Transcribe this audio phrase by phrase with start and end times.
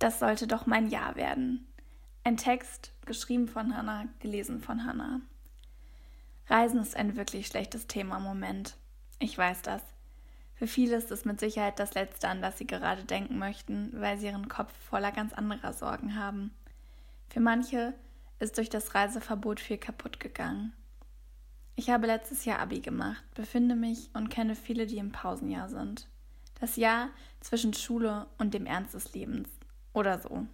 [0.00, 1.66] Das sollte doch mein Jahr werden.
[2.24, 5.20] Ein Text, geschrieben von Hannah, gelesen von Hannah.
[6.46, 8.76] Reisen ist ein wirklich schlechtes Thema im Moment.
[9.18, 9.82] Ich weiß das.
[10.54, 14.18] Für viele ist es mit Sicherheit das Letzte, an das sie gerade denken möchten, weil
[14.18, 16.54] sie ihren Kopf voller ganz anderer Sorgen haben.
[17.28, 17.92] Für manche
[18.38, 20.72] ist durch das Reiseverbot viel kaputt gegangen.
[21.76, 26.08] Ich habe letztes Jahr Abi gemacht, befinde mich und kenne viele, die im Pausenjahr sind.
[26.58, 27.10] Das Jahr
[27.40, 29.59] zwischen Schule und dem Ernst des Lebens.
[29.92, 30.46] Oder so.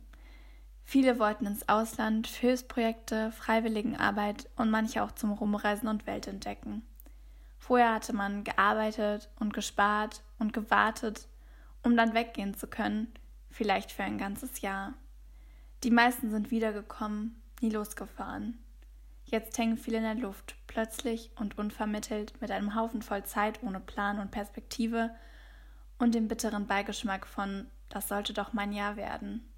[0.85, 6.83] Viele wollten ins Ausland, für Hilfsprojekte, Freiwilligenarbeit und manche auch zum Rumreisen und Welt entdecken.
[7.59, 11.27] Vorher hatte man gearbeitet und gespart und gewartet,
[11.83, 13.13] um dann weggehen zu können,
[13.51, 14.95] vielleicht für ein ganzes Jahr.
[15.83, 18.59] Die meisten sind wiedergekommen, nie losgefahren.
[19.25, 23.81] Jetzt hängen viele in der Luft, plötzlich und unvermittelt, mit einem Haufen voll Zeit ohne
[23.81, 25.11] Plan und Perspektive
[25.99, 29.49] und dem bitteren Beigeschmack von das sollte doch mein Jahr werden.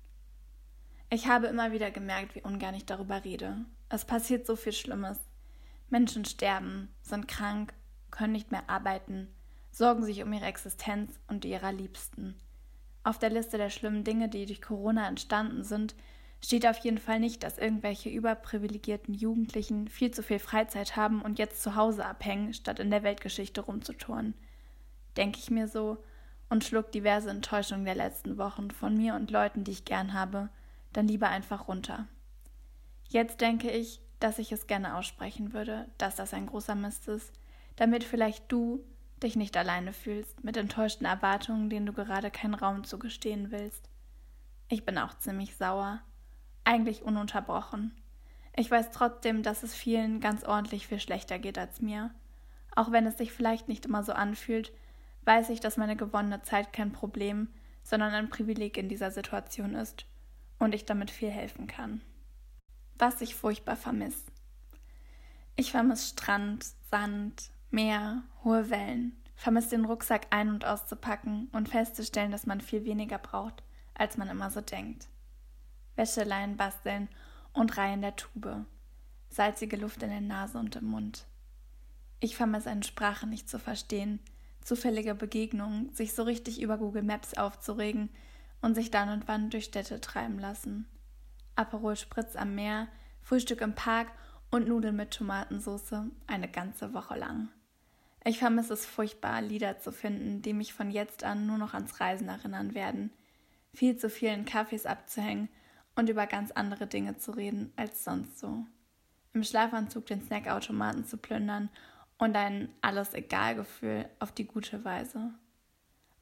[1.10, 3.64] Ich habe immer wieder gemerkt, wie ungern ich darüber rede.
[3.88, 5.18] Es passiert so viel Schlimmes.
[5.88, 7.72] Menschen sterben, sind krank,
[8.10, 9.28] können nicht mehr arbeiten,
[9.70, 12.38] sorgen sich um ihre Existenz und ihrer Liebsten.
[13.04, 15.94] Auf der Liste der schlimmen Dinge, die durch Corona entstanden sind,
[16.40, 21.38] steht auf jeden Fall nicht, dass irgendwelche überprivilegierten Jugendlichen viel zu viel Freizeit haben und
[21.38, 24.34] jetzt zu Hause abhängen, statt in der Weltgeschichte rumzuturnen.
[25.16, 25.98] Denke ich mir so,
[26.50, 30.48] und schluck diverse Enttäuschungen der letzten Wochen von mir und Leuten, die ich gern habe,
[30.92, 32.06] dann lieber einfach runter.
[33.08, 37.32] Jetzt denke ich, dass ich es gerne aussprechen würde, dass das ein großer Mist ist,
[37.76, 38.84] damit vielleicht du
[39.22, 43.88] dich nicht alleine fühlst mit enttäuschten Erwartungen, denen du gerade keinen Raum zugestehen willst.
[44.68, 46.00] Ich bin auch ziemlich sauer,
[46.64, 47.94] eigentlich ununterbrochen.
[48.56, 52.10] Ich weiß trotzdem, dass es vielen ganz ordentlich viel schlechter geht als mir.
[52.74, 54.72] Auch wenn es sich vielleicht nicht immer so anfühlt,
[55.28, 57.48] weiß ich, dass meine gewonnene Zeit kein Problem,
[57.82, 60.06] sondern ein Privileg in dieser Situation ist
[60.58, 62.00] und ich damit viel helfen kann.
[62.96, 64.24] Was ich furchtbar vermisse.
[65.54, 72.32] Ich vermisse Strand, Sand, Meer, hohe Wellen, vermisse den Rucksack ein- und auszupacken und festzustellen,
[72.32, 73.62] dass man viel weniger braucht,
[73.92, 75.08] als man immer so denkt.
[75.94, 77.10] Wäscheleien basteln
[77.52, 78.64] und Reihen der Tube,
[79.28, 81.26] salzige Luft in der Nase und im Mund.
[82.18, 84.20] Ich vermisse eine Sprache nicht zu verstehen,
[84.68, 88.10] zufällige Begegnungen, sich so richtig über Google Maps aufzuregen
[88.60, 90.86] und sich dann und wann durch Städte treiben lassen.
[91.56, 92.88] Aperol Spritz am Meer,
[93.22, 94.08] Frühstück im Park
[94.50, 95.94] und Nudeln mit Tomatensauce
[96.26, 97.48] eine ganze Woche lang.
[98.24, 101.98] Ich vermisse es furchtbar, Lieder zu finden, die mich von jetzt an nur noch ans
[101.98, 103.10] Reisen erinnern werden,
[103.72, 105.48] viel zu vielen Kaffees abzuhängen
[105.96, 108.66] und über ganz andere Dinge zu reden als sonst so.
[109.32, 111.70] Im Schlafanzug den Snackautomaten zu plündern
[112.18, 115.32] und ein Alles-Egal-Gefühl auf die gute Weise.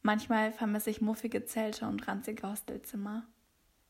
[0.03, 3.27] Manchmal vermisse ich muffige Zelte und ranzige Hostelzimmer.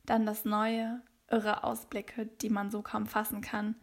[0.07, 3.75] Dann das neue, irre Ausblicke, die man so kaum fassen kann.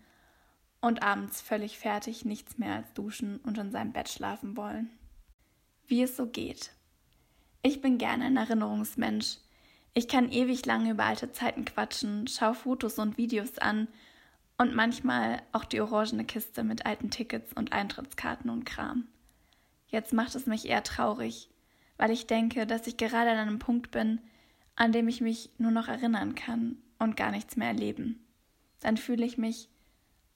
[0.82, 4.90] Und abends völlig fertig nichts mehr als duschen und in seinem Bett schlafen wollen.
[5.86, 6.72] Wie es so geht.
[7.62, 9.38] Ich bin gerne ein Erinnerungsmensch.
[9.94, 13.88] Ich kann ewig lange über alte Zeiten quatschen, schau Fotos und Videos an
[14.63, 19.09] und manchmal auch die orangene Kiste mit alten Tickets und Eintrittskarten und Kram.
[19.88, 21.50] Jetzt macht es mich eher traurig,
[21.97, 24.22] weil ich denke, dass ich gerade an einem Punkt bin,
[24.78, 28.25] an dem ich mich nur noch erinnern kann und gar nichts mehr erleben.
[28.79, 29.68] Dann fühle ich mich,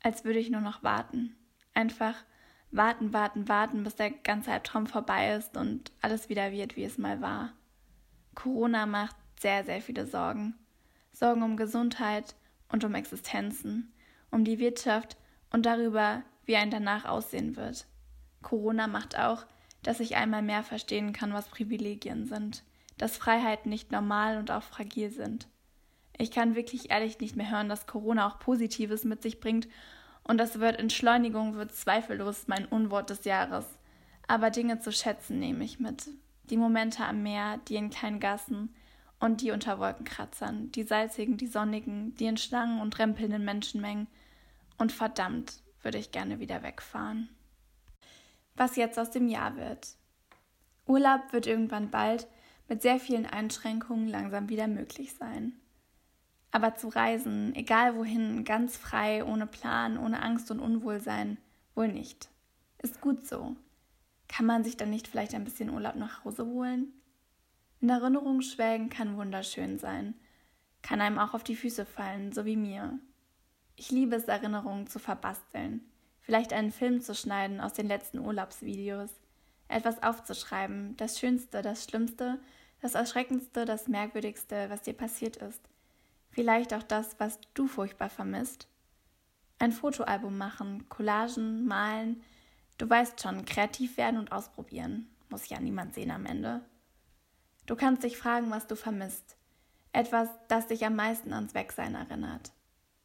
[0.03, 1.37] als würde ich nur noch warten.
[1.73, 2.15] Einfach
[2.69, 6.97] warten, warten, warten, bis der ganze Albtraum vorbei ist und alles wieder wird, wie es
[6.97, 7.53] mal war.
[8.35, 10.53] Corona macht sehr, sehr viele Sorgen.
[11.13, 12.35] Sorgen um Gesundheit
[12.67, 13.93] und um Existenzen
[14.31, 15.17] um die Wirtschaft
[15.51, 17.85] und darüber, wie ein danach aussehen wird.
[18.41, 19.45] Corona macht auch,
[19.83, 22.63] dass ich einmal mehr verstehen kann, was Privilegien sind,
[22.97, 25.47] dass Freiheiten nicht normal und auch fragil sind.
[26.17, 29.67] Ich kann wirklich ehrlich nicht mehr hören, dass Corona auch Positives mit sich bringt
[30.23, 33.65] und das Wort Entschleunigung wird zweifellos mein Unwort des Jahres.
[34.27, 36.09] Aber Dinge zu schätzen nehme ich mit.
[36.49, 38.73] Die Momente am Meer, die in kleinen Gassen
[39.19, 44.07] und die unter Wolkenkratzern, die salzigen, die sonnigen, die in Schlangen und rempelnden Menschenmengen,
[44.77, 47.29] und verdammt würde ich gerne wieder wegfahren.
[48.55, 49.95] Was jetzt aus dem Jahr wird.
[50.85, 52.27] Urlaub wird irgendwann bald
[52.67, 55.53] mit sehr vielen Einschränkungen langsam wieder möglich sein.
[56.51, 61.37] Aber zu reisen, egal wohin, ganz frei, ohne Plan, ohne Angst und Unwohlsein,
[61.75, 62.29] wohl nicht.
[62.81, 63.55] Ist gut so.
[64.27, 66.93] Kann man sich dann nicht vielleicht ein bisschen Urlaub nach Hause holen?
[67.79, 70.15] In Erinnerung schwelgen kann wunderschön sein,
[70.81, 72.99] kann einem auch auf die Füße fallen, so wie mir.
[73.75, 75.81] Ich liebe es, Erinnerungen zu verbasteln,
[76.21, 79.11] vielleicht einen Film zu schneiden aus den letzten Urlaubsvideos,
[79.67, 82.39] etwas aufzuschreiben, das Schönste, das Schlimmste,
[82.79, 85.61] Das Erschreckendste, das Merkwürdigste, was dir passiert ist.
[86.29, 88.67] Vielleicht auch das, was du furchtbar vermisst.
[89.59, 92.21] Ein Fotoalbum machen, Collagen, malen.
[92.77, 95.09] Du weißt schon, kreativ werden und ausprobieren.
[95.29, 96.61] Muss ja niemand sehen am Ende.
[97.67, 99.35] Du kannst dich fragen, was du vermisst.
[99.91, 102.51] Etwas, das dich am meisten ans Wegsein erinnert.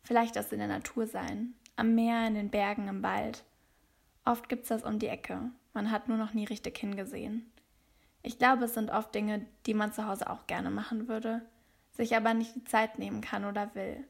[0.02, 3.44] Vielleicht das in der Natur sein, am Meer, in den Bergen, im Wald.
[4.24, 5.50] Oft gibt's das um die Ecke.
[5.74, 7.50] Man hat nur noch nie richtig hingesehen.
[8.22, 11.42] Ich glaube, es sind oft Dinge, die man zu Hause auch gerne machen würde,
[11.90, 14.04] sich aber nicht die Zeit nehmen kann oder will.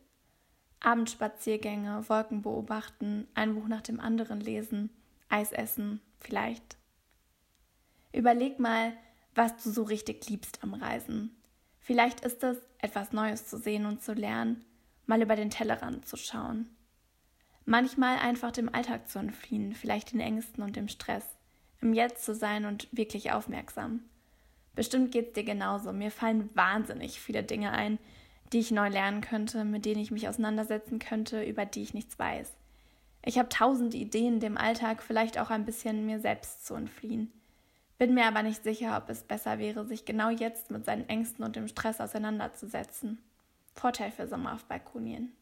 [0.81, 4.91] Abendspaziergänge, Wolken beobachten, ein Buch nach dem anderen lesen,
[5.31, 6.77] Eis essen, vielleicht.
[8.13, 8.93] Überleg mal,
[9.35, 11.37] was du so richtig liebst am Reisen.
[11.81, 14.65] Vielleicht ist es, etwas Neues zu sehen und zu lernen,
[15.07, 16.69] mal über den Tellerrand zu schauen.
[17.65, 21.25] Manchmal einfach dem Alltag zu entfliehen, vielleicht den Ängsten und dem Stress,
[21.81, 24.01] im Jetzt zu sein und wirklich aufmerksam.
[24.75, 25.93] Bestimmt geht's dir genauso.
[25.93, 27.99] Mir fallen wahnsinnig viele Dinge ein,
[28.53, 32.19] die ich neu lernen könnte, mit denen ich mich auseinandersetzen könnte, über die ich nichts
[32.19, 32.53] weiß.
[33.25, 37.33] Ich habe tausend Ideen, dem Alltag vielleicht auch ein bisschen mir selbst zu entfliehen.
[38.03, 41.45] Bin mir aber nicht sicher, ob es besser wäre, sich genau jetzt mit seinen Ängsten
[41.45, 43.23] und dem Stress auseinanderzusetzen.
[43.77, 45.33] Vorteil für Sommer auf Balkonien.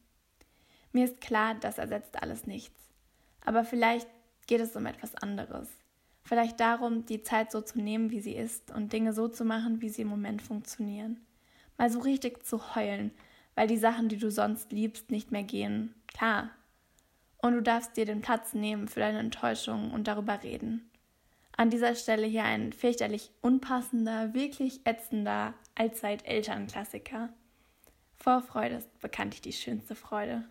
[0.92, 2.78] Mir ist klar, das ersetzt alles nichts.
[3.46, 4.06] Aber vielleicht
[4.46, 5.70] geht es um etwas anderes.
[6.22, 9.80] Vielleicht darum, die Zeit so zu nehmen, wie sie ist und Dinge so zu machen,
[9.80, 11.18] wie sie im Moment funktionieren.
[11.78, 13.10] Mal so richtig zu heulen,
[13.54, 15.94] weil die Sachen, die du sonst liebst, nicht mehr gehen.
[16.08, 16.50] Klar.
[17.38, 20.89] Und du darfst dir den Platz nehmen für deine Enttäuschung und darüber reden.
[21.60, 27.28] An dieser Stelle hier ein fürchterlich unpassender, wirklich ätzender Allzeit-Elternklassiker.
[28.16, 30.48] Vorfreude ist bekanntlich die schönste Freude.